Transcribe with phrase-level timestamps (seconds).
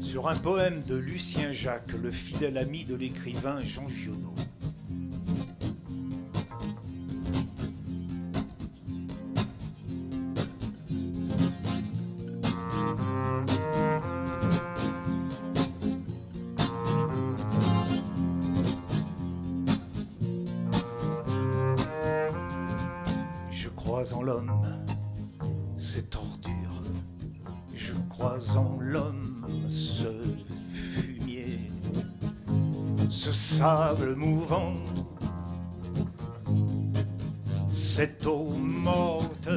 [0.00, 4.34] Sur un poème de Lucien Jacques, le fidèle ami de l'écrivain Jean Giono.
[24.02, 24.62] Crois en l'homme,
[25.76, 26.80] cette ordure.
[27.74, 30.08] Je crois en l'homme, ce
[30.72, 31.58] fumier,
[33.10, 34.72] ce sable mouvant,
[37.68, 39.50] cette eau morte.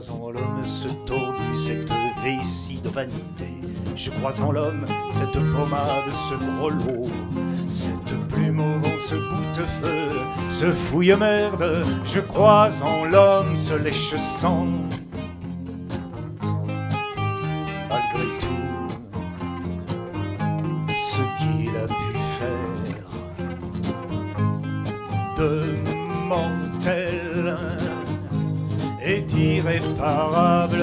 [0.00, 1.92] Crois en l'homme, ce tordu, cette
[2.24, 3.48] vessie de vanité.
[3.96, 7.08] Je crois en l'homme, cette pommade, ce grelot,
[7.68, 11.82] cette plume au vent, ce boute-feu, ce fouille-merde.
[12.04, 14.66] Je crois en l'homme, ce lèche-sang.
[17.90, 18.88] Malgré tout,
[20.88, 23.06] ce qu'il a pu faire
[25.36, 25.64] de
[26.26, 27.56] mortel
[29.10, 30.82] est irréparable.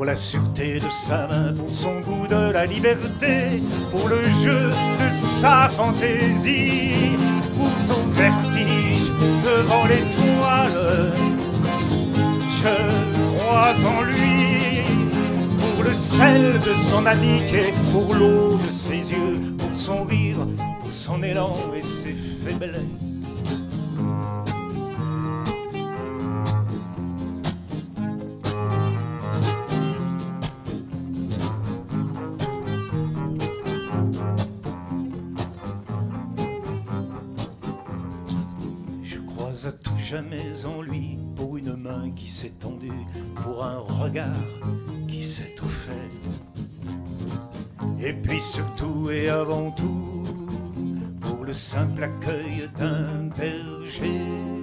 [0.00, 4.70] Pour la sûreté de sa main, pour son goût de la liberté, pour le jeu
[4.70, 7.12] de sa fantaisie,
[7.58, 9.10] pour son vertige
[9.44, 11.12] devant l'étoile.
[12.62, 14.80] Je crois en lui
[15.60, 20.38] pour le sel de son amitié, pour l'eau de ses yeux, pour son rire,
[20.80, 22.16] pour son élan et ses
[22.48, 23.19] faiblesses.
[39.66, 42.88] À tout jamais en lui pour une main qui s'est tendue,
[43.34, 44.32] pour un regard
[45.06, 45.94] qui s'est offert.
[48.00, 50.22] Et puis surtout et avant tout,
[51.20, 54.59] pour le simple accueil d'un berger.